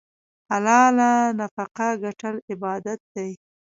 حلاله 0.49 1.11
نفقه 1.39 1.87
ګټل 2.03 2.35
عبادت 2.51 2.99
دی. 3.13 3.31